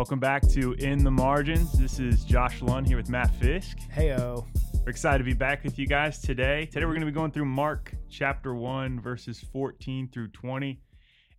[0.00, 1.72] Welcome back to In the Margins.
[1.72, 3.76] This is Josh Lund here with Matt Fisk.
[3.94, 4.46] Heyo.
[4.82, 6.64] We're excited to be back with you guys today.
[6.64, 10.80] Today we're going to be going through Mark chapter 1, verses 14 through 20.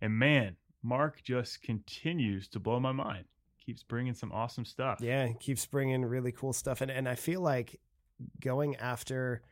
[0.00, 3.24] And man, Mark just continues to blow my mind.
[3.66, 5.00] Keeps bringing some awesome stuff.
[5.00, 6.82] Yeah, keeps bringing really cool stuff.
[6.82, 7.80] And, and I feel like
[8.40, 9.42] going after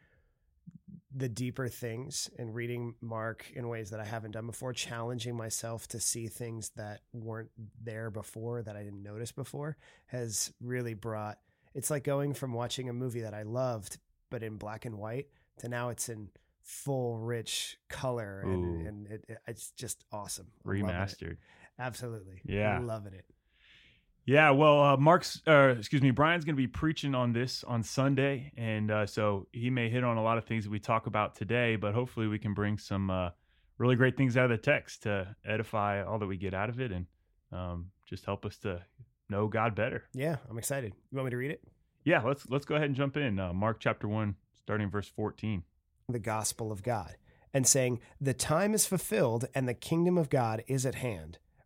[1.14, 5.88] the deeper things and reading Mark in ways that I haven't done before, challenging myself
[5.88, 7.50] to see things that weren't
[7.82, 11.38] there before that I didn't notice before has really brought
[11.72, 15.28] it's like going from watching a movie that I loved but in black and white
[15.58, 16.28] to now it's in
[16.62, 20.46] full rich color and, and it, it, it's just awesome.
[20.64, 21.36] Remastered.
[21.78, 22.40] Absolutely.
[22.44, 22.76] Yeah.
[22.76, 23.24] I'm Loving it.
[24.26, 27.82] Yeah, well, uh, Mark's, uh, excuse me, Brian's going to be preaching on this on
[27.82, 31.06] Sunday, and uh, so he may hit on a lot of things that we talk
[31.06, 33.30] about today, but hopefully we can bring some uh,
[33.78, 36.80] really great things out of the text to edify all that we get out of
[36.80, 37.06] it, and
[37.50, 38.82] um, just help us to
[39.28, 40.04] know God better.
[40.12, 40.92] Yeah, I'm excited.
[41.10, 41.64] You want me to read it?
[42.04, 43.38] Yeah, let's let's go ahead and jump in.
[43.40, 45.64] Uh, Mark chapter one, starting verse fourteen.
[46.08, 47.16] The gospel of God,
[47.52, 51.38] and saying, "The time is fulfilled, and the kingdom of God is at hand."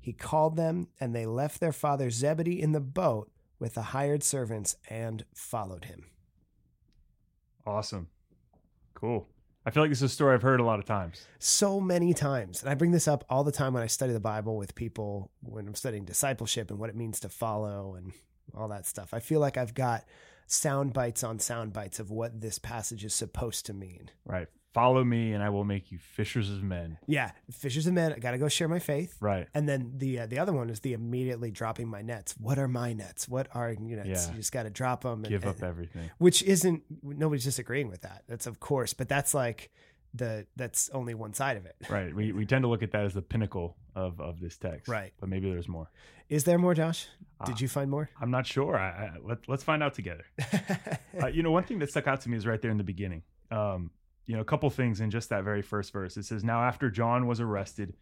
[0.00, 4.22] he called them, and they left their father Zebedee in the boat with the hired
[4.22, 6.06] servants and followed him.
[7.66, 8.08] Awesome.
[8.94, 9.28] Cool.
[9.66, 11.26] I feel like this is a story I've heard a lot of times.
[11.38, 12.62] So many times.
[12.62, 15.30] And I bring this up all the time when I study the Bible with people
[15.42, 18.12] when I'm studying discipleship and what it means to follow and
[18.56, 19.12] all that stuff.
[19.12, 20.06] I feel like I've got
[20.46, 24.10] sound bites on sound bites of what this passage is supposed to mean.
[24.24, 26.98] Right follow me and I will make you fishers of men.
[27.06, 28.12] Yeah, fishers of men.
[28.12, 29.16] I got to go share my faith.
[29.20, 29.48] Right.
[29.54, 32.34] And then the uh, the other one is the immediately dropping my nets.
[32.38, 33.28] What are my nets?
[33.28, 34.02] What are you know?
[34.04, 34.30] Yeah.
[34.30, 35.22] You just got to drop them.
[35.22, 36.10] Give and, up everything.
[36.18, 38.24] Which isn't nobody's disagreeing with that.
[38.28, 39.70] That's of course, but that's like
[40.14, 41.76] the that's only one side of it.
[41.88, 42.14] Right.
[42.14, 44.88] We we tend to look at that as the pinnacle of of this text.
[44.88, 45.12] Right.
[45.18, 45.90] But maybe there's more.
[46.28, 47.08] Is there more, Josh?
[47.44, 48.08] Did uh, you find more?
[48.20, 48.78] I'm not sure.
[48.78, 50.24] I, I, let, let's find out together.
[51.20, 52.84] uh, you know, one thing that stuck out to me is right there in the
[52.84, 53.24] beginning.
[53.50, 53.90] Um,
[54.30, 56.16] you know, a couple things in just that very first verse.
[56.16, 57.94] It says, Now after John was arrested,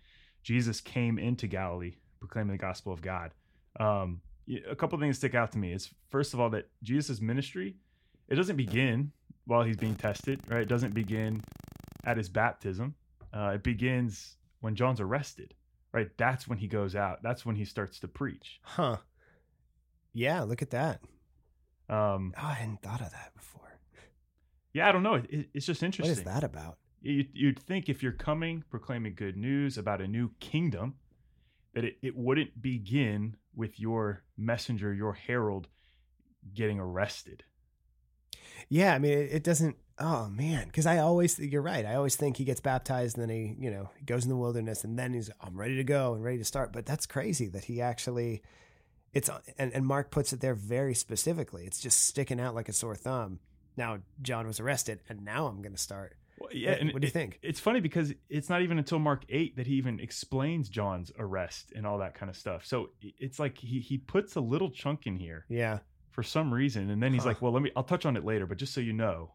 [0.43, 3.33] Jesus came into Galilee proclaiming the gospel of God.
[3.81, 4.21] Um,
[4.69, 7.77] a couple things stick out to me is first of all that Jesus' ministry,
[8.29, 9.11] it doesn't begin
[9.47, 10.61] while he's being tested, right?
[10.61, 11.43] It doesn't begin
[12.05, 12.95] at his baptism.
[13.33, 15.55] Uh, it begins when John's arrested,
[15.95, 16.11] right?
[16.19, 17.23] That's when he goes out.
[17.23, 18.61] That's when he starts to preach.
[18.65, 18.99] Huh.
[20.13, 21.01] Yeah, look at that.
[21.89, 23.68] Um, oh, I hadn't thought of that before.
[24.79, 25.15] Yeah, I don't know.
[25.15, 26.15] It, it's just interesting.
[26.15, 26.79] What is that about?
[27.03, 30.95] You, would think if you're coming proclaiming good news about a new kingdom,
[31.75, 35.67] that it, it wouldn't begin with your messenger, your herald,
[36.55, 37.43] getting arrested.
[38.69, 39.77] Yeah, I mean, it, it doesn't.
[39.99, 41.85] Oh man, because I always you're right.
[41.85, 44.37] I always think he gets baptized, and then he you know he goes in the
[44.37, 46.73] wilderness, and then he's I'm ready to go and ready to start.
[46.73, 48.43] But that's crazy that he actually.
[49.13, 49.29] It's
[49.59, 51.65] and, and Mark puts it there very specifically.
[51.65, 53.41] It's just sticking out like a sore thumb
[53.79, 56.17] now John was arrested, and now I'm going to start.
[56.39, 57.39] Well, yeah, what, what do you think?
[57.43, 61.73] it's funny because it's not even until Mark eight that he even explains John's arrest
[61.75, 62.67] and all that kind of stuff.
[62.67, 65.79] So it's like he he puts a little chunk in here, yeah,
[66.11, 67.31] for some reason, and then he's huh.
[67.31, 67.71] like, "Well, let me.
[67.75, 69.33] I'll touch on it later, but just so you know,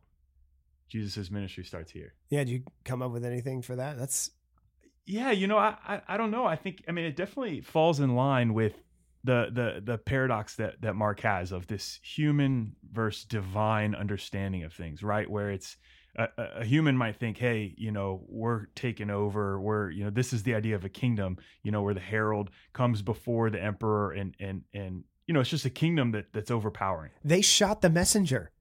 [0.90, 3.98] Jesus' ministry starts here." Yeah, did you come up with anything for that?
[3.98, 4.32] That's
[5.06, 6.46] yeah, you know, I, I I don't know.
[6.46, 8.74] I think I mean it definitely falls in line with
[9.24, 14.74] the the the paradox that that Mark has of this human versus divine understanding of
[14.74, 15.30] things, right?
[15.30, 15.78] Where it's
[16.16, 19.60] a, a, human might think, hey, you know, we're taking over.
[19.60, 22.50] We're you know, this is the idea of a kingdom, you know, where the herald
[22.74, 26.52] comes before the emperor, and and and you know, it's just a kingdom that that's
[26.52, 27.12] overpowering.
[27.24, 28.52] They shot the messenger.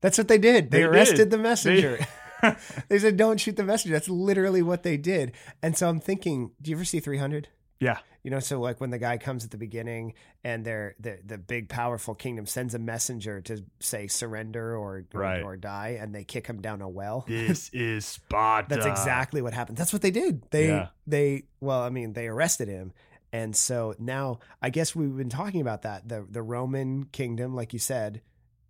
[0.00, 0.70] That's what they did.
[0.70, 1.30] They, they arrested did.
[1.30, 1.98] the messenger.
[2.42, 2.56] They...
[2.88, 5.32] they said, "Don't shoot the messenger." That's literally what they did.
[5.62, 7.48] And so I'm thinking, do you ever see 300?
[7.80, 7.98] Yeah.
[8.22, 10.12] You know, so like when the guy comes at the beginning
[10.44, 15.40] and they're the the big powerful kingdom sends a messenger to say surrender or right.
[15.40, 17.24] or, or die and they kick him down a well.
[17.26, 18.74] This is Sparta.
[18.74, 19.78] That's exactly what happened.
[19.78, 20.42] That's what they did.
[20.50, 20.88] They yeah.
[21.06, 22.92] they well, I mean, they arrested him.
[23.32, 26.06] And so now I guess we've been talking about that.
[26.06, 28.20] The the Roman kingdom, like you said,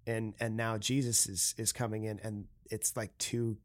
[0.06, 3.56] and and now Jesus is is coming in and it's like two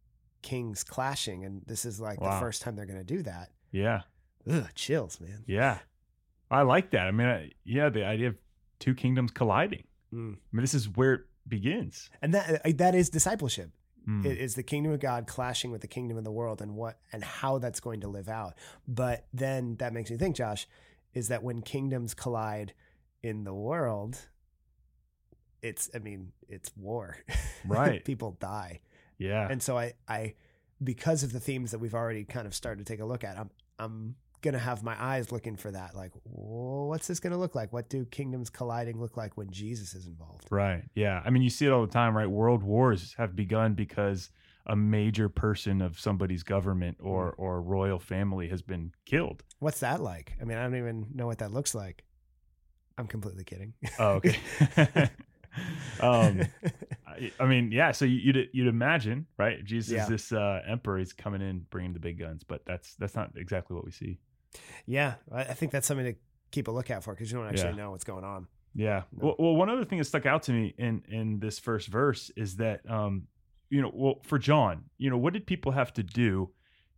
[0.42, 2.36] kings clashing and this is like wow.
[2.36, 3.50] the first time they're going to do that.
[3.72, 4.02] Yeah.
[4.50, 5.44] Ugh, chills, man.
[5.48, 5.80] Yeah.
[6.52, 7.08] I like that.
[7.08, 8.36] I mean, I, yeah, the idea of
[8.80, 9.84] two kingdoms colliding.
[10.14, 10.36] Mm.
[10.36, 12.10] I mean, this is where it begins.
[12.22, 13.72] And that that is discipleship.
[14.08, 14.26] Mm.
[14.26, 17.00] It is the kingdom of God clashing with the kingdom of the world and what
[17.12, 18.54] and how that's going to live out.
[18.88, 20.68] But then that makes me think, Josh,
[21.14, 22.74] is that when kingdoms collide
[23.24, 24.20] in the world,
[25.64, 27.18] it's I mean, it's war.
[27.66, 28.06] Right.
[28.06, 28.82] People die.
[29.18, 29.48] yeah.
[29.50, 30.36] And so I I
[30.84, 33.40] because of the themes that we've already kind of started to take a look at,
[33.40, 33.50] I'm
[33.80, 34.16] I'm
[34.46, 35.96] gonna have my eyes looking for that.
[35.96, 37.74] Like, what's this gonna look like?
[37.74, 40.46] What do kingdoms colliding look like when Jesus is involved?
[40.50, 40.84] Right.
[40.96, 41.22] Yeah.
[41.26, 42.30] I mean, you see it all the time, right?
[42.30, 44.30] World wars have begun because
[44.68, 47.40] a major person of somebody's government or Mm.
[47.40, 49.44] or royal family has been killed.
[49.60, 50.34] What's that like?
[50.42, 52.04] I mean, I don't even know what that looks like.
[52.98, 53.74] I'm completely kidding.
[54.00, 54.38] Oh, okay.
[56.02, 56.42] um,
[57.08, 57.92] I, I mean, yeah.
[57.92, 59.64] So you- you'd you'd imagine, right?
[59.64, 60.04] Jesus Yeah.
[60.04, 60.98] is this uh, emperor.
[60.98, 64.18] He's coming in, bringing the big guns, but that's that's not exactly what we see.
[64.86, 66.16] Yeah, I think that's something to
[66.52, 67.76] keep a lookout for because you don't actually Yeah.
[67.76, 68.48] know what's going on.
[68.74, 69.04] Yeah.
[69.12, 69.36] No.
[69.40, 72.58] Well, one other thing that stuck out to me in in this first verse is
[72.58, 73.28] that, um,
[73.70, 76.52] you know, well, for John, you know, what did people have to do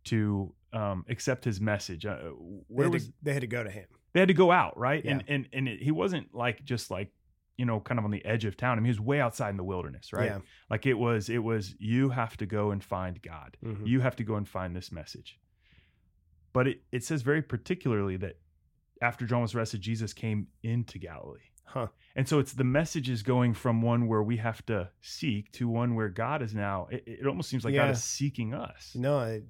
[0.04, 2.04] to um, accept his message?
[2.04, 2.28] Uh, They
[2.68, 3.86] where had, was to, they had to go to him.
[4.12, 5.04] they had to go out, right?
[5.04, 5.12] Yeah.
[5.12, 7.12] And and and it, he wasn't like just like
[7.56, 8.72] you know kind of on the edge of town.
[8.72, 10.26] I mean, he was way outside in the wilderness, right?
[10.26, 10.38] Yeah.
[10.70, 13.56] Like it was it was you have to go and find God.
[13.64, 13.86] Mhm.
[13.86, 15.38] You have to go and find this message.
[16.52, 18.38] But it, it says very particularly that
[19.02, 21.40] after John was arrested, Jesus came into Galilee.
[21.64, 21.88] Huh.
[22.16, 25.68] And so it's the message is going from one where we have to seek to
[25.68, 26.88] one where God is now.
[26.90, 28.92] It, it almost seems like God is seeking us.
[28.94, 29.40] No,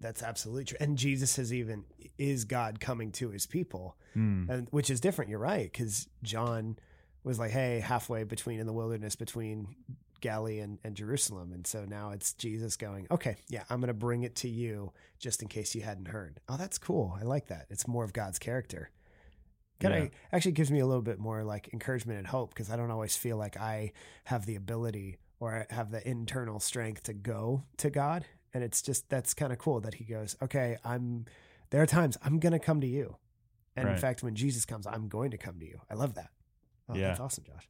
[0.00, 0.78] that's absolutely true.
[0.80, 1.84] And Jesus has even
[2.18, 4.50] is God coming to his people, Hmm.
[4.50, 5.30] and which is different.
[5.30, 6.78] You're right because John
[7.22, 9.76] was like, hey, halfway between in the wilderness between
[10.20, 13.94] Galilee and, and Jerusalem, and so now it's Jesus going, okay, yeah, I'm going to
[13.94, 16.40] bring it to you just in case you hadn't heard.
[16.48, 17.16] Oh, that's cool.
[17.18, 17.66] I like that.
[17.70, 18.90] It's more of God's character.
[19.80, 22.76] Kind of actually gives me a little bit more like encouragement and hope because I
[22.76, 23.92] don't always feel like I
[24.24, 28.24] have the ability or I have the internal strength to go to God.
[28.52, 31.26] And it's just that's kind of cool that he goes, okay, I'm
[31.70, 33.16] there are times I'm gonna come to you.
[33.76, 35.80] And in fact, when Jesus comes, I'm going to come to you.
[35.88, 36.30] I love that.
[36.88, 37.08] Oh, Yeah.
[37.08, 37.68] that's awesome, Josh.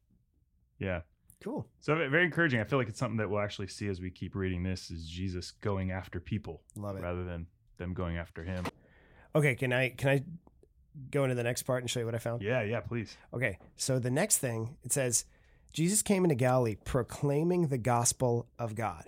[0.78, 1.02] Yeah.
[1.42, 1.66] Cool.
[1.80, 2.60] So very encouraging.
[2.60, 5.08] I feel like it's something that we'll actually see as we keep reading this is
[5.08, 7.02] Jesus going after people Love it.
[7.02, 7.46] rather than
[7.76, 8.66] them going after him.
[9.34, 10.24] Okay, can I can I
[11.10, 12.42] go into the next part and show you what I found?
[12.42, 13.16] Yeah, yeah, please.
[13.32, 15.24] Okay, so the next thing it says,
[15.72, 19.04] Jesus came into Galilee proclaiming the gospel of God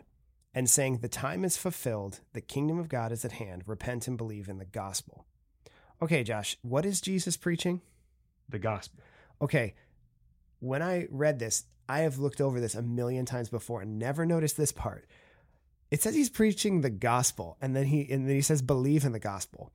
[0.54, 3.64] and saying, The time is fulfilled, the kingdom of God is at hand.
[3.66, 5.26] Repent and believe in the gospel.
[6.02, 7.80] Okay, Josh, what is Jesus preaching?
[8.48, 9.00] The gospel.
[9.42, 9.74] Okay,
[10.60, 14.24] when I read this, I have looked over this a million times before and never
[14.24, 15.08] noticed this part.
[15.90, 19.10] It says he's preaching the gospel, and then he and then he says believe in
[19.10, 19.72] the gospel.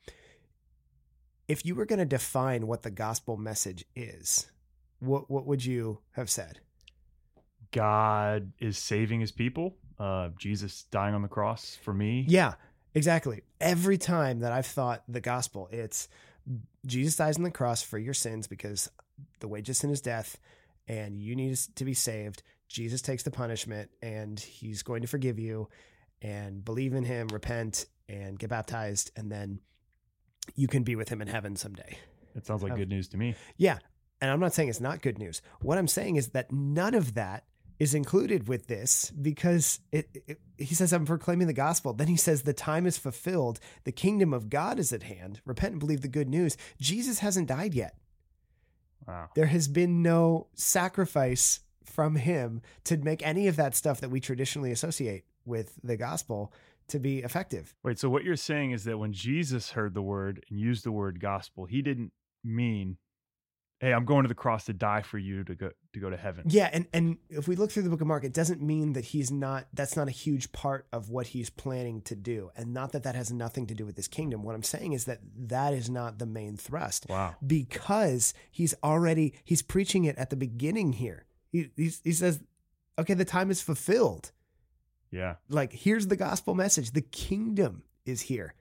[1.50, 4.47] If you were going to define what the gospel message is,
[5.00, 6.62] what what would you have said?
[7.71, 9.75] God is saving his people.
[10.00, 12.25] Uh, Jesus dying on the cross for me.
[12.29, 12.53] Yeah,
[12.94, 13.41] exactly.
[13.59, 16.07] Every time that I've thought the gospel, it's
[16.85, 18.89] Jesus dies on the cross for your sins because
[19.41, 20.38] the wages of sin is death,
[20.87, 22.43] and you need to be saved.
[22.67, 25.69] Jesus takes the punishment, and He's going to forgive you,
[26.21, 29.59] and believe in Him, repent, and get baptized, and then
[30.56, 31.97] you can be with Him in heaven someday.
[32.35, 33.35] It sounds like Um, good news to me.
[33.57, 33.80] Yeah.
[34.21, 35.42] And I'm not saying it's not good news.
[35.61, 37.45] What I'm saying is that none of that
[37.80, 41.94] is included with this because it, it, he says, I'm proclaiming the gospel.
[41.94, 43.59] Then he says, the time is fulfilled.
[43.83, 45.42] The kingdom of God is at hand.
[45.45, 46.56] Repent and believe the good news.
[46.80, 47.97] Jesus hasn't died yet.
[49.07, 49.30] Wow.
[49.35, 54.19] There has been no sacrifice from him to make any of that stuff that we
[54.19, 56.52] traditionally associate with the gospel
[56.88, 57.76] to be effective.
[57.83, 60.92] Wait, so what you're saying is that when Jesus heard the word and used the
[60.92, 62.12] word gospel, he didn't
[62.44, 62.97] mean,
[63.79, 66.17] "Hey, I'm going to the cross to die for you to go to go to
[66.17, 68.94] heaven." Yeah, and and if we look through the book of Mark, it doesn't mean
[68.94, 72.73] that he's not that's not a huge part of what he's planning to do, and
[72.73, 74.44] not that that has nothing to do with this kingdom.
[74.44, 77.35] What I'm saying is that that is not the main thrust Wow.
[77.45, 81.25] because he's already he's preaching it at the beginning here.
[81.51, 82.41] He he says,
[82.97, 84.31] "Okay, the time is fulfilled.
[85.11, 85.35] Yeah.
[85.49, 88.53] Like here's the gospel message: the kingdom is here."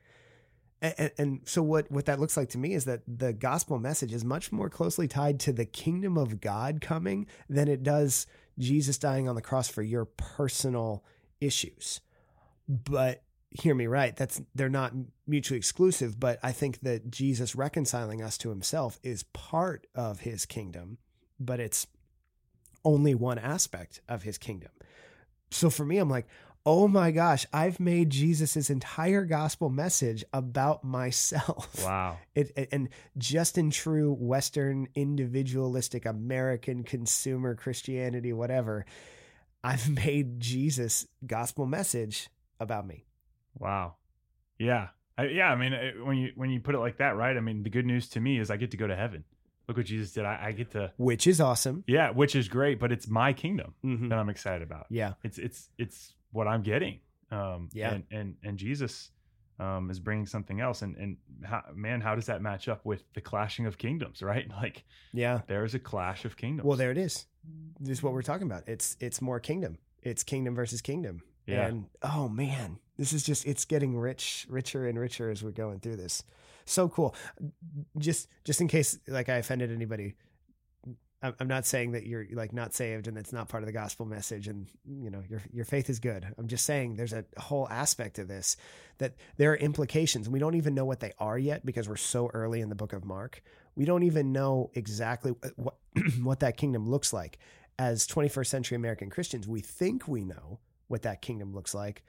[0.84, 4.12] And, and, so what what that looks like to me is that the gospel message
[4.12, 8.26] is much more closely tied to the kingdom of God coming than it does
[8.58, 11.02] Jesus dying on the cross for your personal
[11.40, 12.00] issues.
[12.68, 14.92] But hear me right, that's they're not
[15.26, 20.44] mutually exclusive, but I think that Jesus reconciling us to himself is part of his
[20.44, 20.98] kingdom,
[21.40, 21.86] but it's
[22.84, 24.70] only one aspect of his kingdom.
[25.50, 26.26] So for me I'm like
[26.66, 31.68] oh my gosh, I've made Jesus' entire gospel message about myself.
[31.84, 32.18] Wow.
[32.34, 38.86] It, it- and just in true Western individualistic American consumer Christianity, whatever,
[39.62, 42.28] I've made Jesus' gospel message
[42.60, 43.04] about me.
[43.58, 43.96] Wow.
[44.58, 44.88] Yeah.
[45.18, 45.48] I, yeah.
[45.50, 47.36] I mean, it- when you when you put it like that, right?
[47.36, 49.24] I mean, the good news to me is I get to go to heaven.
[49.68, 50.24] Look what Jesus did.
[50.26, 50.92] I, I get to.
[50.98, 51.84] Which is awesome.
[51.86, 54.10] Yeah, which is great, but it's my kingdom Mhm.
[54.10, 54.86] that I'm excited about.
[54.90, 55.14] Yeah.
[55.22, 57.00] It's it's it's what I'm getting.
[57.30, 57.92] Um, Yeah.
[57.94, 59.10] And and and Jesus
[59.58, 60.82] um, is bringing something else.
[60.82, 64.20] And and how, man, how does that match up with the clashing of kingdoms?
[64.30, 64.48] Right?
[64.50, 65.40] Like Yeah.
[65.46, 66.66] there is a clash of kingdoms.
[66.66, 67.26] Well, there it is.
[67.80, 68.68] This is what we're talking about.
[68.68, 69.78] It's it's more kingdom.
[70.02, 71.22] It's kingdom versus kingdom.
[71.46, 71.66] Yeah.
[71.66, 75.80] And oh man, this is just it's getting rich, richer and richer as we're going
[75.80, 76.24] through this.
[76.64, 77.14] So cool.
[77.98, 80.14] Just just in case like I offended anybody,
[81.40, 84.04] I'm not saying that you're like not saved and that's not part of the gospel
[84.04, 86.26] message and you know your your faith is good.
[86.36, 88.56] I'm just saying there's a whole aspect of this
[88.98, 91.96] that there are implications and we don't even know what they are yet because we're
[91.96, 93.42] so early in the book of Mark.
[93.74, 95.76] We don't even know exactly uh, what
[96.22, 97.38] what that kingdom looks like.
[97.78, 102.04] As 21st century American Christians, we think we know what that kingdom looks like.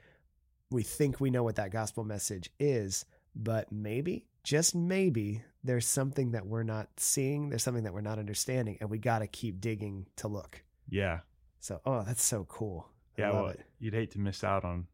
[0.70, 3.04] We think we know what that gospel message is,
[3.34, 7.50] but maybe, just maybe, there's something that we're not seeing.
[7.50, 10.62] There's something that we're not understanding, and we got to keep digging to look.
[10.88, 11.20] yeah.
[11.58, 12.86] So, oh, that's so cool.
[13.18, 13.32] I Yeah.
[13.32, 13.60] Well, it.
[13.80, 14.86] you'd hate to miss out on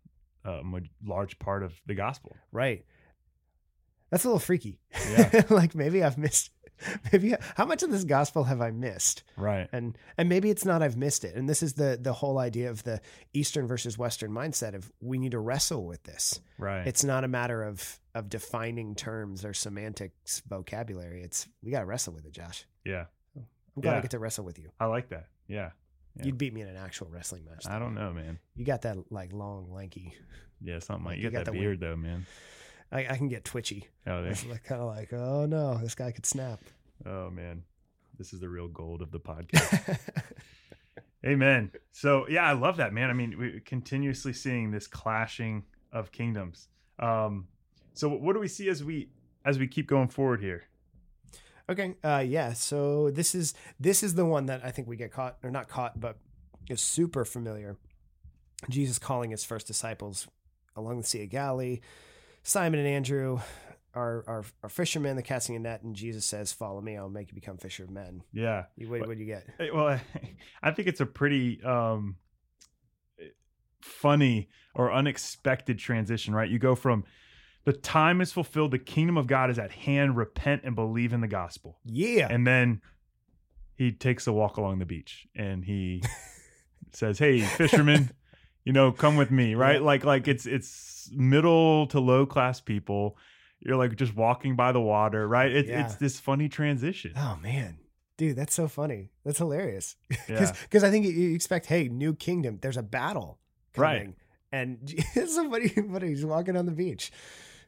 [0.47, 2.35] um, a large part of the gospel.
[2.51, 2.87] Right.
[4.11, 4.81] That's a little freaky.
[5.11, 5.43] Yeah.
[5.51, 6.51] like maybe I've missed.
[7.13, 9.23] Maybe how much of this gospel have I missed?
[9.37, 9.69] Right.
[9.73, 12.71] and and maybe it's not i've missed it and this is the the whole idea
[12.71, 13.01] of the
[13.33, 16.87] eastern versus western mindset of we need to wrestle with this Right.
[16.87, 21.87] it's not a matter of of defining terms or semantics vocabulary it's we got to
[21.87, 23.07] wrestle with it josh yeah.
[23.37, 25.27] i'm glad i get to wrestle with you I like that.
[25.49, 25.71] Yeah.
[26.17, 26.27] Yeah.
[26.27, 28.39] you'd beat me in an actual wrestling match I don't know, man.
[28.55, 30.15] you got that like long lanky
[30.61, 32.27] Yeah, something like You you got got that beard though, man.
[32.93, 34.31] I, I can get twitchy Oh, there.
[34.33, 36.61] it's like kind of like oh no this guy could snap
[37.05, 37.65] oh man,
[38.19, 39.99] this is the real gold of the podcast.
[41.27, 41.71] Amen.
[41.93, 43.11] So yeah, I love that, man.
[43.11, 46.69] I mean, we're continuously seeing this clashing of kingdoms.
[46.99, 47.47] Um,
[47.95, 49.09] so what do we see as we
[49.45, 50.65] as we keep going forward here?
[51.69, 51.95] Okay.
[52.03, 52.53] Uh, yeah.
[52.53, 55.69] So this is this is the one that I think we get caught or not
[55.69, 56.19] caught, but
[56.69, 57.77] is super familiar.
[58.69, 60.27] Jesus calling his first disciples
[60.77, 61.81] along the Sea of Galilee.
[62.43, 63.41] Simon and Andrew
[63.95, 65.17] are are, are fishermen.
[65.17, 66.97] They're casting a net, and Jesus says, "Follow me.
[66.97, 68.65] I'll make you become fisher of men." Yeah.
[68.77, 69.47] You, what, what do you get?
[69.75, 70.01] Well,
[70.63, 72.17] I think it's a pretty um,
[73.81, 76.49] funny or unexpected transition, right?
[76.49, 77.05] You go from
[77.65, 81.21] the time is fulfilled, the kingdom of God is at hand, repent and believe in
[81.21, 81.79] the gospel.
[81.85, 82.27] Yeah.
[82.29, 82.81] And then
[83.77, 86.03] he takes a walk along the beach and he
[86.93, 88.11] says, Hey, fishermen,
[88.65, 89.77] you know, come with me, right?
[89.81, 89.87] Yeah.
[89.87, 93.17] Like like it's it's middle to low class people.
[93.61, 95.51] You're like just walking by the water, right?
[95.53, 95.85] It's Yeah.
[95.85, 97.13] it's this funny transition.
[97.17, 97.79] oh man,
[98.19, 99.11] dude, that's so funny.
[99.25, 99.97] That's hilarious.
[100.29, 100.53] Yeah.
[100.63, 102.59] Because I think you- expect, hey, new kingdom.
[102.61, 103.39] There's a battle
[103.77, 103.99] Right.
[104.01, 104.17] coming,
[104.53, 104.95] and
[105.29, 107.11] somebody, somebody he's walking on the beach,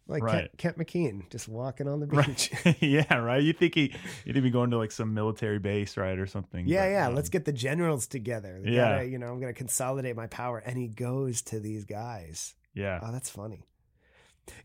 [0.06, 0.50] like Right.
[0.58, 2.26] Kent, Kent McKean, just walking on the Right.
[2.26, 2.76] beach.
[2.80, 3.42] yeah, right.
[3.42, 3.94] You think he
[4.24, 6.66] he'd be going to like some military base, right, or something.
[6.66, 7.06] Yeah, but, yeah.
[7.08, 8.60] um, Let's get the generals together.
[8.62, 8.96] They Yeah.
[8.96, 10.58] gotta, you know, I'm gonna consolidate my power.
[10.58, 12.54] And he goes to these guys.
[12.74, 13.00] Yeah.
[13.02, 13.64] Oh, that's funny.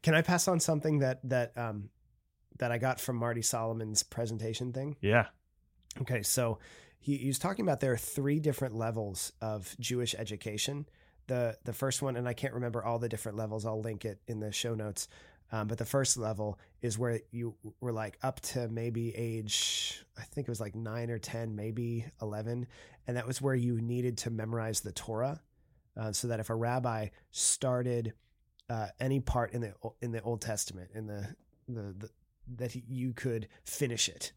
[0.01, 1.89] Can I pass on something that that um
[2.57, 4.97] that I got from Marty Solomon's presentation thing?
[4.99, 5.27] Yeah.
[6.01, 6.59] Okay, so
[6.99, 10.85] he, he was talking about there are three different levels of Jewish education.
[11.29, 13.65] The the first one, and I can't remember all the different levels.
[13.65, 15.07] I'll link it in the show notes.
[15.51, 20.23] Um, but the first level is where you were like up to maybe age, I
[20.23, 22.67] think it was like nine or ten, maybe eleven,
[23.07, 25.41] and that was where you needed to memorize the Torah,
[25.97, 28.13] uh, so that if a rabbi started
[28.69, 31.35] uh, any part in the in the Old Testament in the
[31.67, 32.09] the, the
[32.57, 34.31] that you could finish it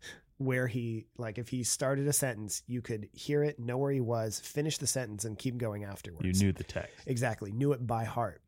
[0.45, 4.01] where he like if he started a sentence you could hear it know where he
[4.01, 6.41] was finish the sentence and keep going afterwards.
[6.41, 6.93] You knew the text.
[7.07, 7.53] exactly.
[7.53, 8.43] Knew it by heart.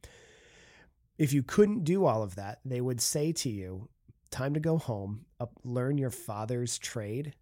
[1.18, 3.88] If you couldn't do all of that they would say to you
[4.30, 7.34] time to go home up, learn your father's trade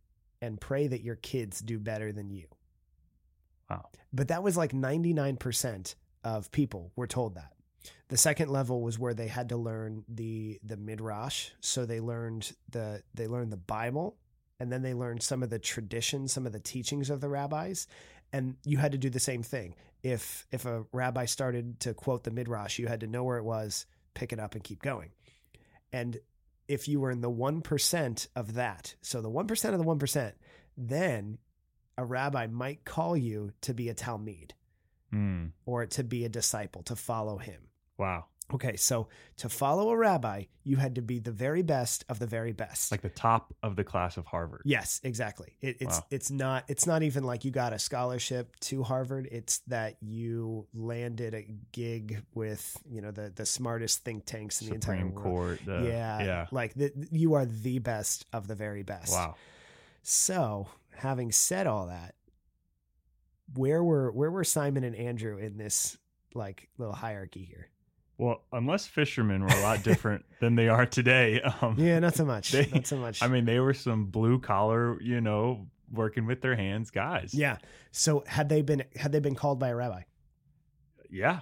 [0.42, 2.46] and pray that your kids do better than you.
[3.70, 3.88] Wow.
[4.12, 5.94] but that was like 99%
[6.24, 7.52] of people were told that.
[8.08, 11.50] The second level was where they had to learn the the midrash.
[11.60, 14.16] So they learned the they learned the bible
[14.62, 17.88] and then they learned some of the traditions some of the teachings of the rabbis
[18.32, 22.22] and you had to do the same thing if if a rabbi started to quote
[22.22, 25.10] the midrash you had to know where it was pick it up and keep going
[25.92, 26.18] and
[26.68, 30.32] if you were in the 1% of that so the 1% of the 1%
[30.76, 31.38] then
[31.98, 34.52] a rabbi might call you to be a talmid
[35.10, 35.48] Hmm.
[35.66, 37.68] or to be a disciple, to follow him.
[37.98, 38.24] Wow.
[38.54, 42.26] Okay, so to follow a rabbi, you had to be the very best of the
[42.26, 42.92] very best.
[42.92, 44.62] Like the top of the class of Harvard.
[44.64, 45.56] Yes, exactly.
[45.60, 46.06] It, it's Wow.
[46.10, 49.26] it's not it's not even like you got a scholarship to Harvard.
[49.32, 54.68] It's that you landed a gig with you know the the smartest think tanks in
[54.68, 55.24] the entire Supreme world.
[55.24, 55.60] Court.
[55.64, 56.46] the- yeah, Yeah.
[56.50, 59.12] like the, you are the best of the very best.
[59.12, 59.36] Wow.
[60.02, 62.14] So, having said all that,
[63.54, 65.96] where were where were Simon and Andrew in this
[66.34, 67.68] like little hierarchy here?
[68.22, 71.40] Well, unless fishermen were a lot different than they are today.
[71.42, 72.52] Um, Yeah, not so much.
[72.52, 73.22] They- not so much.
[73.22, 77.34] I mean, they were some blue collar, you know, working with their hands guys.
[77.34, 77.56] yeah.
[77.90, 80.02] So had they been had they been called by a rabbi?
[81.10, 81.40] Yeah.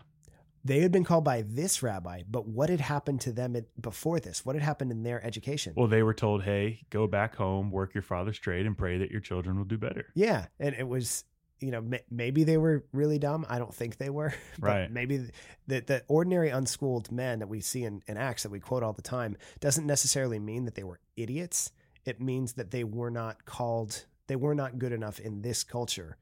[0.64, 4.44] They had been called by this rabbi, but what had happened to them before this?
[4.44, 5.72] What had happened in their education?
[5.76, 9.10] Well, they were told, hey, go back home, work your father's trade, and pray that
[9.10, 10.06] your children will do better.
[10.14, 11.24] yeah, and it was
[11.60, 13.46] you know maybe they were really dumb.
[13.48, 14.32] I don't think they were.
[14.58, 14.90] But Right.
[14.90, 15.30] Maybe
[15.66, 18.92] the the ordinary unschooled men that we see in, in Acts that we quote all
[18.92, 21.72] the time doesn't necessarily mean that they were idiots.
[22.04, 24.06] It means that they were not called.
[24.26, 26.16] They were not good enough in this culture.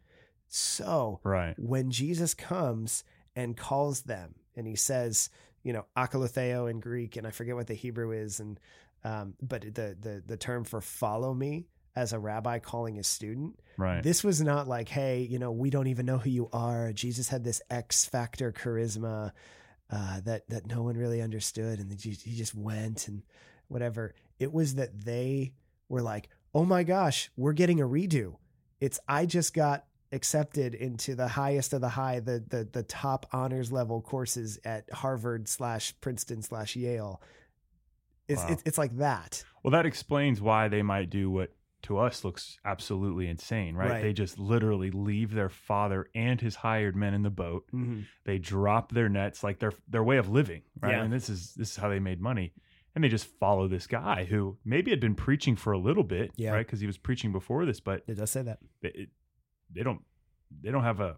[0.49, 1.55] So Right.
[1.59, 3.05] when Jesus comes
[3.37, 5.31] and calls them and he says,
[5.63, 8.59] you know, akoloutheo in Greek, and I forget what the Hebrew is, and
[9.05, 11.67] um, but the the the term for follow me
[11.99, 14.03] as a rabbi calling his student, Right.
[14.03, 16.93] this was not like, hey, you know, we don't even know who you are.
[16.93, 19.33] Jesus had this X factor charisma
[19.91, 23.23] uh, that that no one really understood, and he just went and
[23.69, 24.15] whatever.
[24.39, 25.53] It was that they
[25.89, 28.37] were like, oh my gosh, we're getting a redo.
[28.81, 33.27] It's I just got accepted into the highest of the high, the the the top
[33.33, 37.21] honors level courses at Harvard slash Princeton slash Yale.
[38.29, 38.49] It's Wow.
[38.51, 39.43] it's it's like that.
[39.63, 41.51] well, that explains why they might do what
[41.83, 43.91] to us looks absolutely insane, right?
[43.91, 44.03] Right.
[44.03, 47.65] They just literally leave their father and his hired men in the boat.
[48.25, 50.93] They drop their nets, like their their way of living, right?
[50.93, 51.03] Yeah.
[51.05, 52.53] And this is this is how they made money.
[52.95, 56.33] And they just follow this guy who maybe had been preaching for a little bit,
[56.37, 56.51] Yeah.
[56.53, 56.67] right?
[56.67, 58.59] Because he was preaching before this, but It does say that.
[58.83, 59.09] they, it,
[59.73, 60.03] they don't
[60.63, 61.17] they don't have a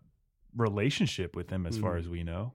[0.57, 1.99] relationship with him as far Mhm.
[2.01, 2.55] as we know.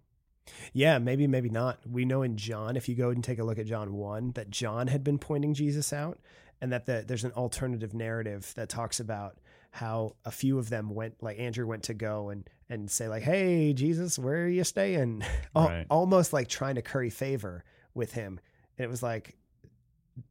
[0.74, 1.80] Yeah, maybe, maybe not.
[1.90, 4.52] We know in John, if you go and take a look at John 1, that
[4.52, 6.20] John had been pointing Jesus out
[6.62, 9.38] and that the, there's an alternative narrative that talks about
[9.72, 13.24] how a few of them went, like Andrew went to go and, and say, like,
[13.24, 15.24] hey, Jesus, where are you staying?
[15.56, 15.86] Al- Right.
[15.90, 17.64] Almost like trying to curry favor
[17.94, 18.40] with him.
[18.78, 19.36] And it was like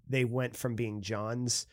[0.09, 1.67] they went from being John's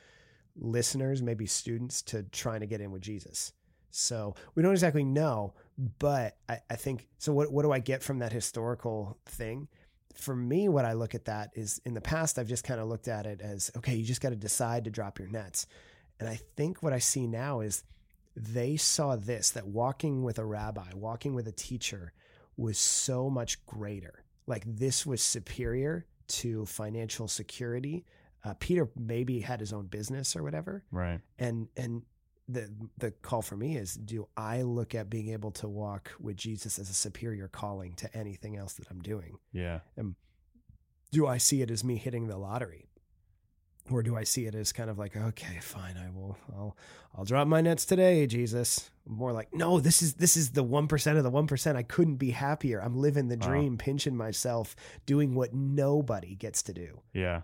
[0.58, 3.54] listeners, maybe students, to trying to get in with Jesus.
[3.90, 5.54] So we don't exactly know,
[6.00, 7.34] but I, I think so.
[7.34, 9.68] What what do I get from that historical thing?
[10.18, 12.88] For me, what I look at that is in the past, I've just kind of
[12.88, 15.68] looked at it as okay, you just got to decide to drop your nets.
[16.20, 17.84] And I think what I see now is
[18.36, 22.14] they saw this that walking with a rabbi, walking with a teacher
[22.58, 24.24] was so much greater.
[24.48, 28.06] Like this was superior to financial security.
[28.44, 31.20] Uh, Peter maybe had his own business or whatever, Right.
[31.40, 32.04] and and
[32.52, 36.38] the the call for me is do I look at being able to walk with
[36.38, 39.38] Jesus as a superior calling to anything else that I'm doing?
[39.54, 39.80] Yeah.
[39.98, 40.16] And
[41.12, 42.88] do I see it as me hitting the lottery?
[43.90, 46.78] Or do I see it as kind of like, okay, fine, I will I'll
[47.16, 48.92] I'll drop my nets today, Jesus.
[49.08, 51.78] More like, no, this is this is the one percent of the one percent.
[51.78, 52.80] I couldn't be happier.
[52.80, 53.48] I'm living the Wow.
[53.48, 57.02] dream, pinching myself, doing what nobody gets to do.
[57.12, 57.42] Yeah.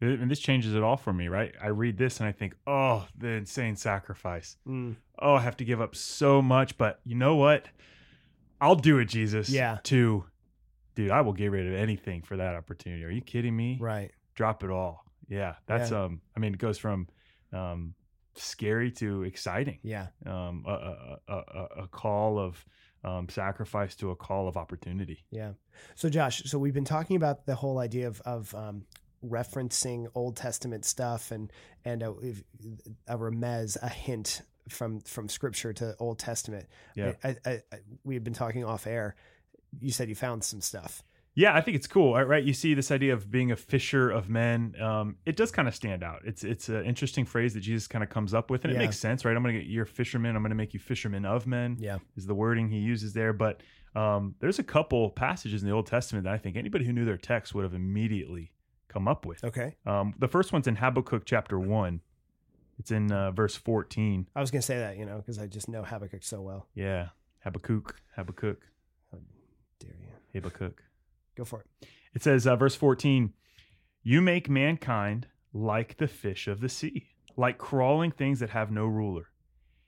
[0.00, 1.54] And this changes it all for me, right?
[1.62, 4.56] I read this and I think, oh, the insane sacrifice.
[4.68, 7.66] Oh, I have to give up so much, but you know what?
[8.60, 9.48] I'll do it, Jesus.
[9.48, 9.78] Yeah.
[9.84, 10.24] To,
[10.94, 13.04] dude, I will get rid of anything for that opportunity.
[13.04, 13.78] Are you kidding me?
[13.80, 14.10] Right.
[14.34, 15.04] Drop it all.
[15.28, 15.54] Yeah.
[15.66, 16.20] That's um.
[16.36, 17.08] I mean, it goes from
[17.52, 17.94] um
[18.34, 19.78] scary to exciting.
[19.82, 20.08] Yeah.
[20.26, 22.64] Um, a a a, a, a call of
[23.02, 25.24] um sacrifice to a call of opportunity.
[25.30, 25.52] Yeah.
[25.94, 28.84] So Josh, so we've been talking about the whole idea of of um,
[29.24, 31.52] referencing Old Testament stuff and
[31.84, 32.10] and a,
[33.06, 36.66] a remez, a hint from from Scripture to Old Testament.
[36.94, 37.12] Yeah.
[37.22, 39.14] I, I, I, we had been talking off air.
[39.80, 41.02] You said you found some stuff.
[41.38, 42.26] Yeah, I think it's cool, right?
[42.26, 42.42] right?
[42.42, 44.74] You see this idea of being a fisher of men.
[44.80, 46.22] Um, it does kind of stand out.
[46.24, 48.80] It's it's an interesting phrase that Jesus kind of comes up with, and Yeah.
[48.80, 49.36] it makes sense, right?
[49.36, 50.34] I'm gonna get you're a fisherman.
[50.34, 51.76] I'm gonna make you fishermen of men.
[51.78, 51.98] Yeah.
[52.16, 53.34] is the wording he uses there.
[53.34, 53.62] But
[53.94, 57.04] um, there's a couple passages in the Old Testament that I think anybody who knew
[57.04, 58.50] their text would have immediately
[58.96, 59.44] come up with.
[59.44, 59.76] Okay.
[59.84, 62.00] Um, the first one's in Habakkuk chapter one.
[62.78, 64.26] It's in uh, verse 14.
[64.34, 66.66] I was gonna say that, you know, because I just know Habakkuk so well.
[66.74, 67.08] Yeah,
[67.40, 68.60] Habakkuk, Habakkuk,
[69.80, 70.40] Dare you?
[70.40, 70.82] Habakkuk.
[71.36, 71.88] Go for it.
[72.14, 73.34] It says, uh, verse 14,
[74.02, 78.86] you make mankind like the fish of the sea, like crawling things that have no
[78.86, 79.28] ruler.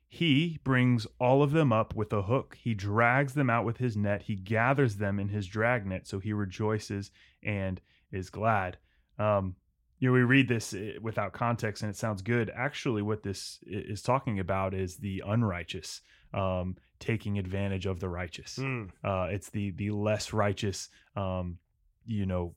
[0.07, 2.59] He brings all of them up with a hook.
[2.61, 4.23] He drags them out with his net.
[4.23, 6.07] He gathers them in his dragnet.
[6.07, 7.11] So he rejoices
[7.43, 8.79] and is glad.
[9.19, 9.55] Um,
[9.99, 12.51] you know, we read this eh, without context and it sounds good.
[12.55, 16.01] Actually, what this is talking about is the unrighteous
[16.33, 18.57] um, taking advantage of the righteous.
[18.61, 18.91] Mm.
[19.03, 21.59] Uh, it's the the less righteous, um,
[22.07, 22.55] you know,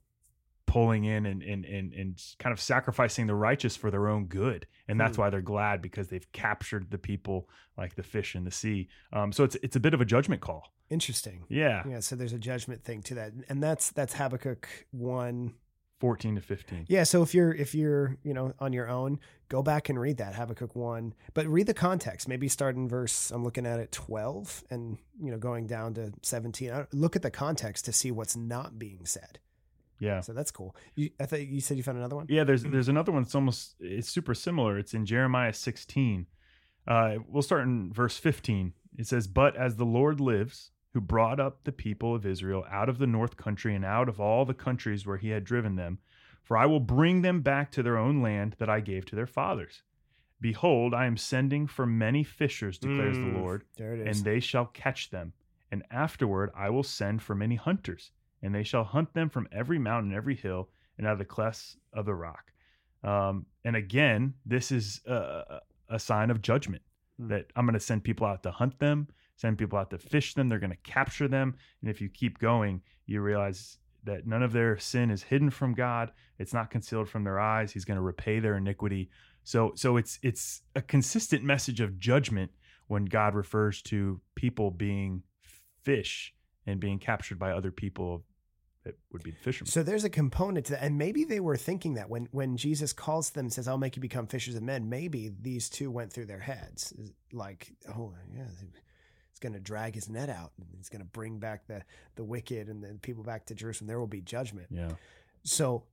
[0.67, 4.67] pulling in and, and and and kind of sacrificing the righteous for their own good,
[4.87, 5.23] and that's Hmm.
[5.23, 8.87] why they're glad because they've captured the people like the fish in the sea.
[9.13, 10.71] Um, so it's it's a bit of a judgment call.
[10.89, 11.45] Interesting.
[11.49, 15.55] Yeah, Yeah, so there's a judgment thing to that, and that's that's Habakkuk one.
[16.01, 16.85] Fourteen to fifteen.
[16.89, 20.17] Yeah, so if you're if you're you know on your own, go back and read
[20.17, 22.27] that Habakkuk one, but read the context.
[22.27, 23.31] Maybe start in verse.
[23.31, 26.71] I'm looking at it twelve, and you know going down to seventeen.
[26.71, 29.39] I- Look at the context to see what's not being said.
[29.99, 30.21] Yeah.
[30.21, 30.75] So that's cool.
[30.95, 32.25] You, I thought you said you found another one.
[32.27, 34.77] Yeah, there's there's another one that's almost it's super similar.
[34.79, 36.25] It's in Jeremiah 16.
[36.87, 38.73] Uh, we'll start in verse 15.
[38.97, 42.89] It says, "But as the Lord lives, who brought up the people of Israel out
[42.89, 45.99] of the north country and out of all the countries where he had driven them,
[46.43, 49.27] for I will bring them back to their own land that I gave to their
[49.27, 49.83] fathers.
[50.39, 53.21] Behold, I am sending for many fishers, declares Mm.
[53.33, 53.63] the Lord,
[54.07, 55.33] and they shall catch them.
[55.71, 59.79] And afterward I will send for many hunters, and they shall hunt them from every
[59.79, 62.51] mountain and every hill, and out of the clefts of the rock.
[63.03, 66.81] Um, and again, this is a, a sign of judgment
[67.17, 67.27] Hmm.
[67.27, 69.07] that I'm going to send people out to hunt them,
[69.41, 70.49] send people out to fish them.
[70.49, 71.55] They're going to capture them.
[71.81, 75.73] And if you keep going, you realize that none of their sin is hidden from
[75.73, 76.11] God.
[76.37, 77.71] It's not concealed from their eyes.
[77.71, 79.09] He's going to repay their iniquity.
[79.43, 82.51] So, so it's it's a consistent message of judgment
[82.87, 85.23] when God refers to people being
[85.81, 86.33] fish
[86.67, 88.23] and being captured by other people
[88.83, 89.71] that would be fishermen.
[89.71, 92.93] So there's a component to that, and maybe they were thinking that when when Jesus
[92.93, 96.27] calls them, says, "I'll make you become fishers of men." Maybe these two went through
[96.27, 96.93] their heads,
[97.31, 98.45] like, "Oh, yeah,
[99.41, 101.83] going to drag his net out, and he's going to bring back the
[102.15, 103.87] the wicked and the people back to Jerusalem.
[103.87, 104.91] There will be judgment." yeah,
[105.43, 105.83] So,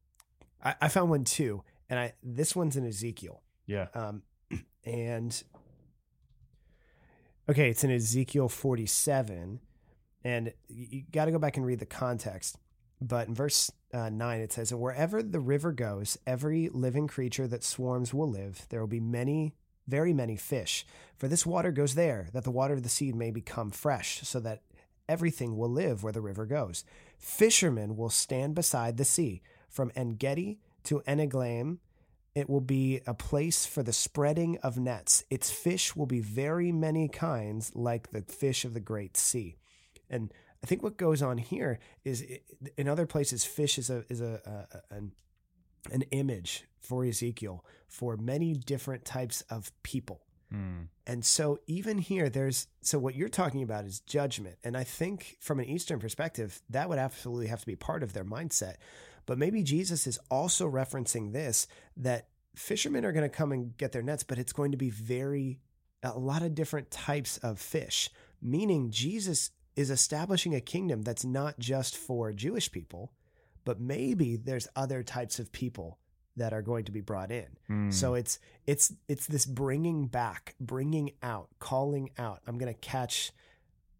[0.63, 4.23] I, I found one too, and I this one's in Ezekiel, yeah, um,
[4.85, 5.43] and
[7.49, 9.61] okay, it's in Ezekiel 47,
[10.25, 12.59] and you, got to go back and read the context.
[13.01, 17.47] But in verse uh, 9, it says, And wherever the river goes, every living creature
[17.47, 18.67] that swarms will live.
[18.71, 19.55] There will be many,
[19.89, 20.87] very many fish.
[21.17, 24.39] For this water goes there, that the water of the sea may become fresh, so
[24.41, 24.63] that
[25.09, 26.85] everything will live where the river goes.
[27.19, 29.43] Fishermen will stand beside the sea.
[29.69, 31.79] From Engedi to Eneglaim,
[32.35, 35.25] it will be a place for the spreading of nets.
[35.31, 39.57] Its fish will be very many kinds, like the fish of the great sea.
[40.09, 42.25] And I think what goes on here is,
[42.77, 45.13] in other places, fish is a is a, a an
[45.91, 50.21] an image for Ezekiel for many different types of people.
[50.51, 50.85] Hmm.
[51.07, 54.57] And so even here, there's so what you're talking about is judgment.
[54.65, 58.13] And I think from an Eastern perspective, that would absolutely have to be part of
[58.13, 58.77] their mindset.
[59.27, 61.67] But maybe Jesus is also referencing this
[61.99, 64.91] that fishermen are going to come and get their nets, but it's going to be
[64.91, 65.61] very
[66.03, 68.09] a lot of different types of fish,
[68.41, 73.13] meaning Jesus is establishing a kingdom that's not just for Jewish people,
[73.69, 75.99] but maybe there's other types of people
[76.37, 77.49] that are going to be brought in.
[77.67, 77.91] Hmm.
[77.91, 82.41] So it's it's it's this bringing back, bringing out, calling out.
[82.47, 83.31] I'm going to catch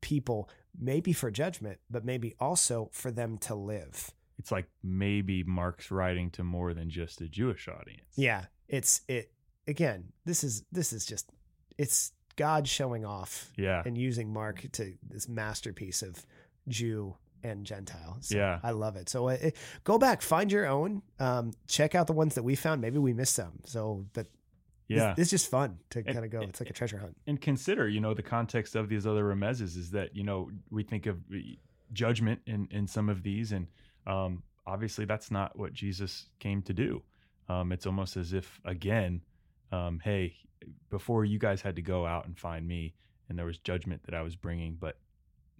[0.01, 0.49] people
[0.81, 4.11] maybe for judgment, but maybe also for them to live.
[4.39, 8.13] it's like maybe Mark's writing to more than just a Jewish audience.
[8.17, 9.31] Yeah, it's it
[9.67, 10.13] again.
[10.25, 11.31] This is this is just
[11.77, 13.83] it's God showing off Yeah.
[13.85, 16.25] and using Mark to this masterpiece of
[16.69, 18.19] Jew and Gentile.
[18.21, 18.61] So Yeah.
[18.63, 19.09] I love it.
[19.09, 19.37] So uh,
[19.85, 22.81] go back, find your own, um, check out the ones that we found.
[22.81, 23.61] Maybe we missed some.
[23.65, 24.27] So, but
[24.89, 25.11] Yeah.
[25.13, 26.41] it's, it's just fun to kind of go.
[26.41, 27.17] It's like a treasure hunt.
[27.27, 30.83] and consider, you know, the context of these other remezes is that, you know, we
[30.83, 31.19] think of
[31.93, 33.53] judgment in, in some of these.
[33.53, 33.67] And
[34.07, 37.03] um, obviously that's not what Jesus came to do.
[37.49, 39.23] Um, it's almost as if, again,
[39.73, 40.37] um, hey,
[40.91, 42.95] before you guys had to go out and find me,
[43.29, 44.99] and there was judgment that I was bringing, but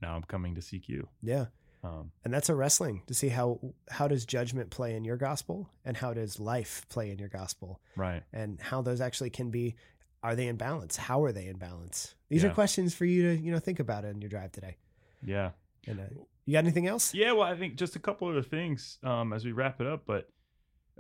[0.03, 1.09] now I'm coming to seek you.
[1.23, 1.47] Yeah.
[1.85, 5.71] Um, And that's a wrestling to see how how does judgment play in your gospel
[5.85, 8.23] and how does life play in your gospel right.
[8.33, 9.77] and how those actually can be
[10.23, 10.97] are they in balance?
[10.97, 12.15] How are they in balance?
[12.29, 14.77] These are questions for you to, you know, think about in your drive today.
[15.25, 15.51] Yeah.
[15.87, 16.05] And uh,
[16.45, 17.15] you got anything else?
[17.15, 20.03] Yeah, well, I think just a couple other things um, as we wrap it up,
[20.07, 20.29] but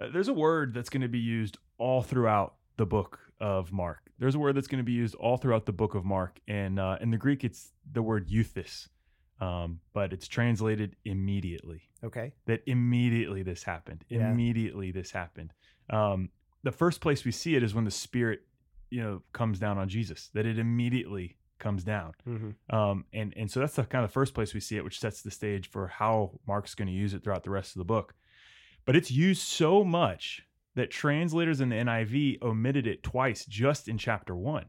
[0.00, 3.98] uh, there's a word that's going to be used all throughout the book of Mark.
[4.18, 6.78] There's a word that's going to be used all throughout the book of Mark, and
[6.78, 8.88] uh, in the Greek, it's the word euthys,
[9.40, 11.82] um, but it's translated immediately.
[12.04, 12.32] Okay.
[12.46, 14.04] That immediately this happened.
[14.08, 14.30] Yeah.
[14.30, 15.52] Immediately this happened.
[15.90, 16.30] Um,
[16.62, 18.42] the first place we see it is when the Spirit
[18.90, 20.30] you know comes down on Jesus.
[20.34, 22.14] That it immediately comes down.
[22.26, 22.76] Mm-hmm.
[22.76, 25.00] Um, and and so that's the kind of the first place we see it, which
[25.00, 27.84] sets the stage for how Mark's going to use it throughout the rest of the
[27.84, 28.14] book.
[28.84, 30.42] But it's used so much
[30.74, 34.66] that translators in the NIV omitted it twice just in chapter one.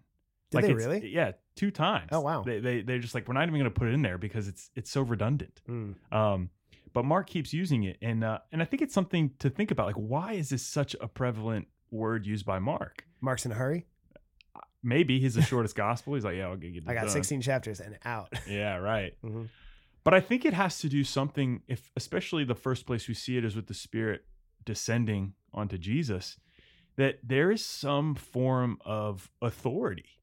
[0.51, 1.07] Did they really?
[1.07, 2.07] Yeah, two times.
[2.13, 2.41] Oh, wow.
[2.43, 4.47] They they they're just like we're not even going to put it in there because
[4.47, 5.61] it's it's so redundant.
[5.69, 5.95] Mm.
[6.11, 6.49] Um,
[6.93, 9.87] but Mark keeps using it, and uh, and I think it's something to think about.
[9.87, 13.05] Like, why is this such a prevalent word used by Mark?
[13.21, 13.85] Mark's in a hurry.
[14.81, 16.13] Maybe he's the shortest gospel.
[16.13, 17.09] He's like, yeah, I'll get it I got done.
[17.09, 18.31] 16 chapters and out.
[18.47, 19.13] Yeah, right.
[19.21, 19.43] hmm
[20.05, 21.61] But I think it has to do something.
[21.67, 24.23] If especially the first place we see it is with the Spirit
[24.63, 26.37] descending onto Jesus,
[26.95, 30.18] that there is some form of authority.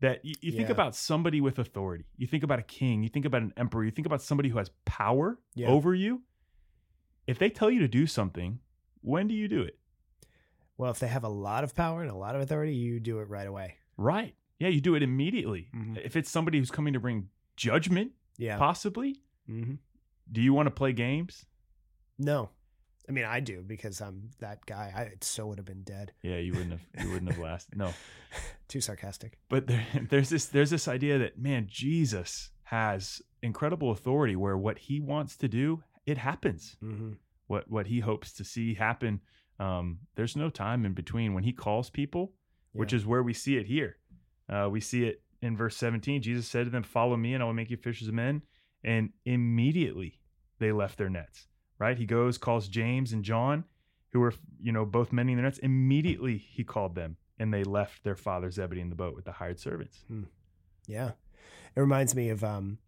[0.00, 0.72] That you, you think Yeah.
[0.74, 2.04] about somebody with authority.
[2.16, 3.02] You think about a king.
[3.02, 3.84] You think about an emperor.
[3.84, 5.68] You think about somebody who has power Yeah.
[5.68, 6.22] over you.
[7.26, 8.60] If they tell you to do something,
[9.00, 9.78] when do you do it?
[10.76, 13.18] Well, if they have a lot of power and a lot of authority, you do
[13.18, 13.74] it right away.
[13.96, 14.34] Right.
[14.60, 15.68] Yeah, you do it immediately.
[15.74, 15.98] Mhm.
[16.04, 18.56] If it's somebody who's coming to bring judgment, Yeah.
[18.58, 19.74] possibly, hmm
[20.30, 21.46] do you want to play games?
[22.18, 22.50] No.
[23.08, 24.92] I mean, I do because I'm that guy.
[24.94, 26.12] I so would have been dead.
[26.22, 27.04] Yeah, you wouldn't have.
[27.04, 27.78] You wouldn't have lasted.
[27.78, 27.92] No,
[28.68, 29.38] Too sarcastic.
[29.48, 30.46] but there, there's this.
[30.46, 34.36] There's this idea that man, Jesus has incredible authority.
[34.36, 36.76] Where what he wants to do, it happens.
[36.80, 37.12] hmm
[37.46, 39.20] What what he hopes to see happen.
[39.58, 42.32] Um, there's no time in between when he calls people,
[42.72, 43.96] which is where we see it here.
[44.48, 46.22] Uh, we see it in verse 17.
[46.22, 48.42] Jesus said to them, "Follow me, and I will make you fishers of men."
[48.84, 50.20] And immediately
[50.58, 51.48] they left their nets.
[51.78, 51.96] Right?
[51.96, 53.64] He goes, calls James and John,
[54.12, 55.58] who were you know both mending their nets.
[55.58, 59.32] Immediately he called them, and they left their father Zebedee in the boat with the
[59.32, 60.04] hired servants.
[60.86, 61.12] Yeah.
[61.76, 62.78] It reminds me of um,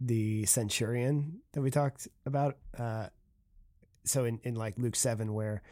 [0.00, 2.56] the centurion that we talked about.
[2.78, 3.08] Uh,
[4.04, 5.62] so in, in like Luke 7, where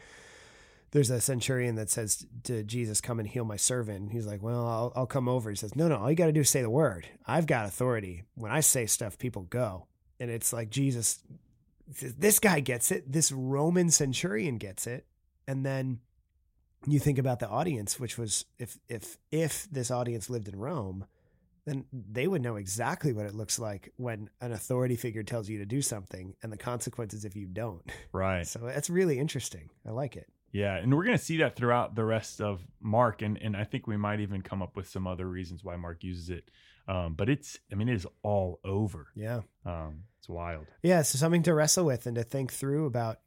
[0.91, 4.11] there's a centurion that says to Jesus, Come and heal my servant.
[4.11, 5.49] He's like, Well, I'll, I'll come over.
[5.49, 7.07] He says, No, no, all you got to do is say the word.
[7.25, 8.23] I've got authority.
[8.35, 9.87] When I say stuff, people go.
[10.19, 11.19] And it's like Jesus,
[11.99, 13.11] this guy gets it.
[13.11, 15.05] This Roman centurion gets it.
[15.47, 15.99] And then
[16.87, 21.05] you think about the audience, which was if if if this audience lived in Rome,
[21.65, 25.59] then they would know exactly what it looks like when an authority figure tells you
[25.59, 27.83] to do something and the consequences if you don't.
[28.11, 28.47] Right.
[28.47, 29.69] So that's really interesting.
[29.85, 30.27] I like it.
[30.51, 33.63] Yeah, and we're going to see that throughout the rest of Mark, and and I
[33.63, 36.49] think we might even come up with some other reasons why Mark uses it.
[36.87, 39.07] Um, but it's, I mean, it is all over.
[39.15, 39.41] Yeah.
[39.65, 40.67] Um, it's wild.
[40.83, 41.01] Yeah.
[41.03, 43.19] So something to wrestle with and to think through about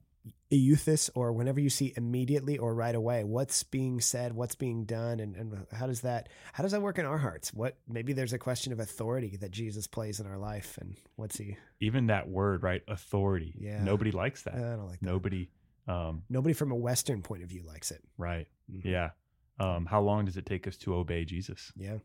[0.51, 5.19] euthys or whenever you see immediately or right away what's being said what's being done
[5.19, 8.33] and, and how does that how does that work in our hearts what maybe there's
[8.33, 12.29] a question of authority that jesus plays in our life and what's he Even that
[12.29, 12.83] word, right?
[12.89, 13.53] Authority.
[13.59, 13.83] Yeah.
[13.83, 15.51] Nobody likes that i don't like that Nobody.
[15.89, 18.47] Um, nobody from a western point of view likes it right.
[18.73, 18.85] Mhm.
[18.85, 19.11] Yeah.
[19.59, 21.73] Um, how long does it take us to obey Jesus?
[21.77, 21.99] yeah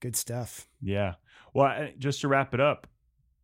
[0.00, 1.14] good stuff Yeah.
[1.54, 2.86] Well, I, just to wrap it up,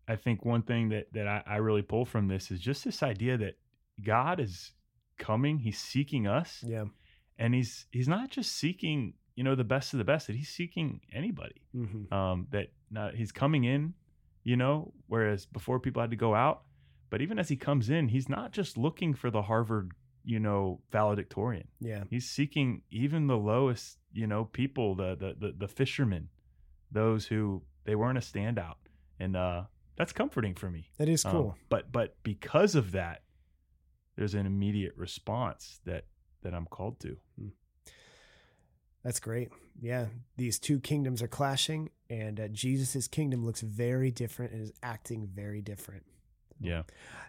[0.07, 3.03] I think one thing that that I, I really pull from this is just this
[3.03, 3.55] idea that
[4.05, 4.73] God is
[5.19, 5.59] coming.
[5.59, 6.85] He's seeking us, yeah
[7.39, 10.27] and he's he's not just seeking you know the best of the best.
[10.27, 11.63] That he's seeking anybody.
[11.73, 13.95] hmm Um, that not, he's coming in,
[14.45, 16.63] you know, whereas before people had to go out.
[17.11, 19.93] But even as he comes in, he's not just looking for the Harvard,
[20.25, 21.69] you know, valedictorian.
[21.81, 26.29] yeah He's seeking even the lowest, you know, people, the the the, the fishermen,
[26.93, 28.77] those who they weren't a standout,
[29.19, 29.65] and uh,
[29.97, 30.91] that's comforting for me.
[30.99, 33.23] that is Um, cool but but because of that,
[34.17, 36.05] there's an immediate response that
[36.43, 37.17] that I'm called to.
[39.05, 39.51] That's great.
[39.81, 44.73] Yeah, these two kingdoms are clashing, and uh, Jesus' kingdom looks very different and is
[44.83, 46.05] acting very different.
[46.61, 46.83] Yeah.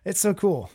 [0.05, 0.69] It's so cool.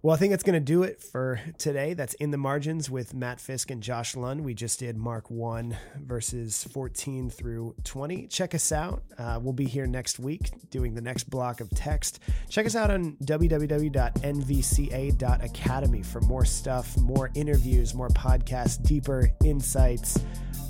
[0.00, 1.92] Well, I think that's going to do it for today.
[1.92, 4.44] That's in the margins with Matt Fisk and Josh Lund.
[4.44, 8.28] We just did Mark 1, verses 14 through 20.
[8.28, 9.02] Check us out.
[9.18, 12.20] Uh, we'll be here next week doing the next block of text.
[12.48, 20.22] Check us out on www.nvca.academy for more stuff, more interviews, more podcasts, deeper insights,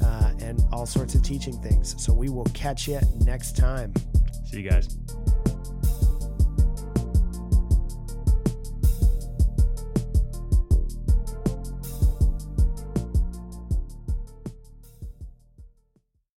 [0.03, 2.03] uh, and all sorts of teaching things.
[2.03, 3.93] So we will catch you next time.
[4.47, 4.97] See you guys.